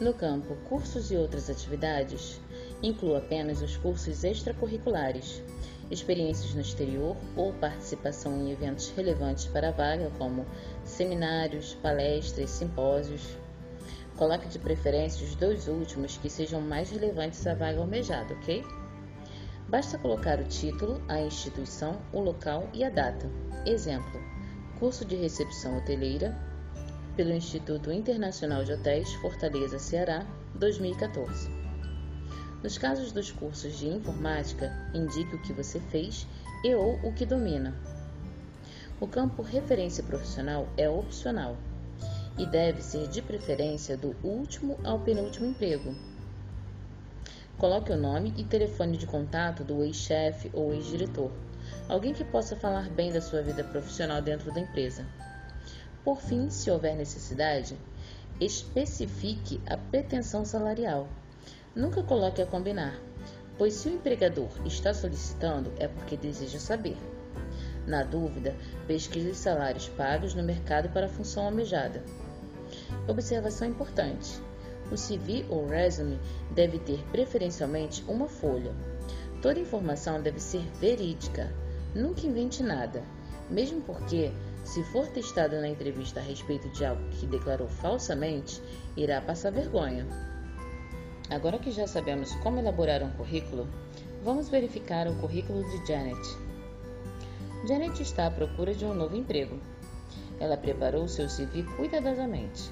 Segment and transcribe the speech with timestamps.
[0.00, 2.40] No campo cursos e outras atividades,
[2.82, 5.42] inclua apenas os cursos extracurriculares,
[5.90, 10.46] experiências no exterior ou participação em eventos relevantes para a vaga, como
[10.84, 13.36] seminários, palestras, simpósios.
[14.16, 18.64] Coloque de preferência os dois últimos que sejam mais relevantes à vaga almejada, ok?
[19.68, 23.30] Basta colocar o título, a instituição, o local e a data.
[23.66, 24.18] Exemplo:
[24.78, 26.34] curso de recepção hoteleira,
[27.16, 31.50] pelo Instituto Internacional de Hotéis, Fortaleza, Ceará, 2014.
[32.62, 36.26] Nos casos dos cursos de informática, indique o que você fez
[36.62, 37.74] e ou o que domina.
[39.00, 41.56] O campo referência profissional é opcional
[42.38, 45.94] e deve ser de preferência do último ao penúltimo emprego.
[47.56, 51.30] Coloque o nome e telefone de contato do ex-chefe ou ex-diretor,
[51.88, 55.06] alguém que possa falar bem da sua vida profissional dentro da empresa.
[56.04, 57.76] Por fim, se houver necessidade,
[58.40, 61.06] especifique a pretensão salarial.
[61.74, 62.98] Nunca coloque a combinar,
[63.58, 66.96] pois se o empregador está solicitando é porque deseja saber.
[67.86, 68.54] Na dúvida,
[68.86, 72.02] pesquise os salários pagos no mercado para a função almejada.
[73.06, 74.40] Observação importante:
[74.90, 76.18] o CV ou resume
[76.54, 78.72] deve ter preferencialmente uma folha.
[79.42, 81.52] Toda informação deve ser verídica.
[81.94, 83.02] Nunca invente nada,
[83.50, 84.32] mesmo porque
[84.64, 88.62] se for testado na entrevista a respeito de algo que declarou falsamente,
[88.96, 90.06] irá passar vergonha.
[91.28, 93.68] Agora que já sabemos como elaborar um currículo,
[94.22, 96.20] vamos verificar o currículo de Janet.
[97.66, 99.58] Janet está à procura de um novo emprego.
[100.38, 102.70] Ela preparou seu CV cuidadosamente.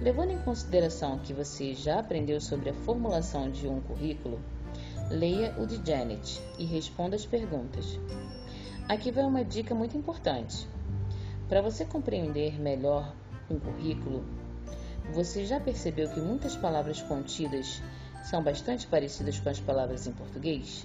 [0.00, 4.38] Levando em consideração que você já aprendeu sobre a formulação de um currículo,
[5.10, 7.98] leia o de Janet e responda as perguntas.
[8.88, 10.68] Aqui vai uma dica muito importante.
[11.48, 13.14] Para você compreender melhor
[13.48, 14.24] um currículo,
[15.12, 17.80] você já percebeu que muitas palavras contidas
[18.24, 20.84] são bastante parecidas com as palavras em português?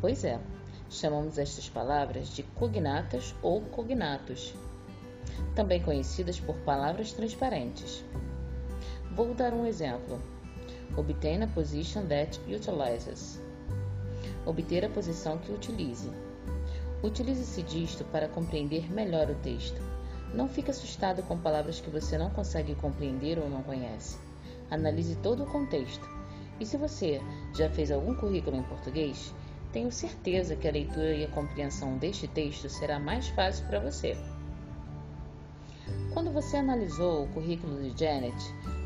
[0.00, 0.40] Pois é,
[0.88, 4.52] chamamos estas palavras de cognatas ou cognatos,
[5.54, 8.04] também conhecidas por palavras transparentes.
[9.14, 10.20] Vou dar um exemplo.
[10.96, 13.40] Obtain a position that utilizes.
[14.44, 16.10] Obter a posição que utilize.
[17.02, 19.80] Utilize-se disto para compreender melhor o texto.
[20.34, 24.18] Não fique assustado com palavras que você não consegue compreender ou não conhece.
[24.70, 26.06] Analise todo o contexto.
[26.60, 27.20] E se você
[27.54, 29.34] já fez algum currículo em português,
[29.72, 34.14] tenho certeza que a leitura e a compreensão deste texto será mais fácil para você.
[36.12, 38.36] Quando você analisou o currículo de Janet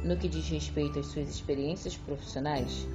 [0.05, 2.87] no que diz respeito às suas experiências profissionais,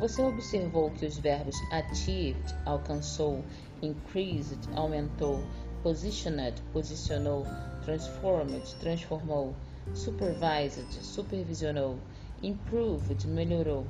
[0.00, 3.44] você observou que os verbos achieved, alcançou,
[3.82, 5.44] increased, aumentou,
[5.82, 7.44] positioned, posicionou,
[7.84, 9.54] transformed, transformou,
[9.92, 11.98] supervised, supervisionou,
[12.42, 13.86] improved, melhorou,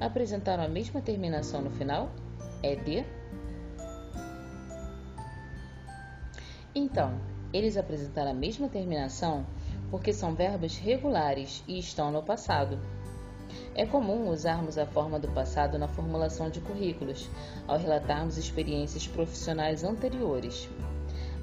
[0.00, 2.10] apresentaram a mesma terminação no final?
[2.62, 3.04] ED?
[6.74, 7.20] Então,
[7.52, 9.44] eles apresentaram a mesma terminação
[9.90, 12.78] porque são verbos regulares e estão no passado.
[13.74, 17.28] É comum usarmos a forma do passado na formulação de currículos,
[17.66, 20.68] ao relatarmos experiências profissionais anteriores.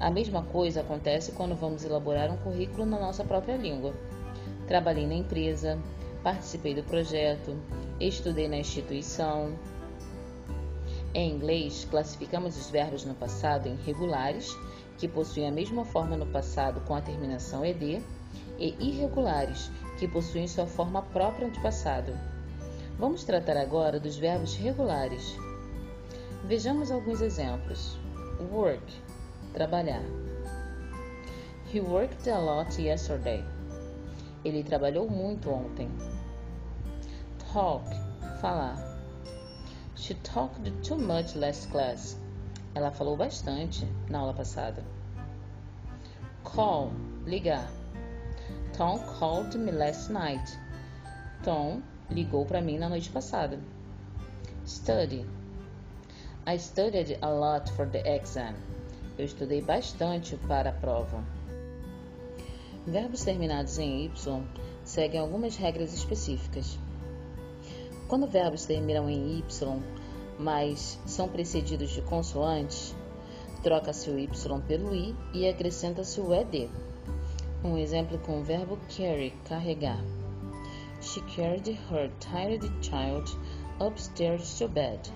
[0.00, 3.92] A mesma coisa acontece quando vamos elaborar um currículo na nossa própria língua.
[4.66, 5.78] Trabalhei na empresa,
[6.22, 7.56] participei do projeto,
[7.98, 9.52] estudei na instituição.
[11.14, 14.56] Em inglês, classificamos os verbos no passado em regulares,
[14.98, 18.02] que possuem a mesma forma no passado com a terminação ed,
[18.58, 22.12] e irregulares, que possuem sua forma própria de passado.
[22.98, 25.36] Vamos tratar agora dos verbos regulares.
[26.44, 27.98] Vejamos alguns exemplos.
[28.50, 28.92] Work,
[29.52, 30.02] trabalhar.
[31.72, 33.44] He worked a lot yesterday.
[34.44, 35.90] Ele trabalhou muito ontem.
[37.52, 37.84] Talk,
[38.40, 38.76] falar.
[39.96, 42.16] She talked too much last class.
[42.74, 44.82] Ela falou bastante na aula passada.
[46.44, 46.92] Call,
[47.26, 47.77] ligar.
[48.78, 50.56] Tom called me last night.
[51.42, 51.82] Tom
[52.12, 53.58] ligou para mim na noite passada.
[54.64, 55.26] Study.
[56.46, 58.54] I studied a lot for the exam.
[59.18, 61.24] Eu estudei bastante para a prova.
[62.86, 64.12] Verbos terminados em Y
[64.84, 66.78] seguem algumas regras específicas.
[68.06, 69.82] Quando verbos terminam em Y,
[70.38, 72.94] mas são precedidos de consoantes,
[73.60, 74.28] troca-se o Y
[74.68, 76.70] pelo I e acrescenta-se o ED.
[77.64, 79.98] Um exemplo com o verbo carry, carregar.
[81.00, 83.36] She carried her tired child
[83.80, 85.12] upstairs to bed.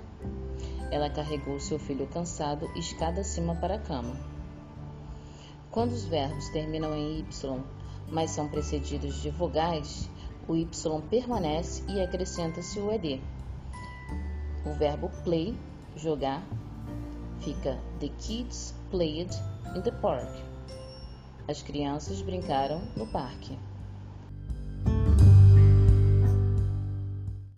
[0.90, 4.16] Ela carregou seu filho cansado escada acima para a cama.
[5.70, 7.62] Quando os verbos terminam em Y,
[8.10, 10.10] mas são precedidos de vogais,
[10.48, 10.66] o Y
[11.08, 13.20] permanece e acrescenta-se o ED.
[14.66, 15.56] O verbo play,
[15.96, 16.42] jogar,
[17.38, 19.30] fica The kids played
[19.76, 20.51] in the park.
[21.48, 23.58] As crianças brincaram no parque.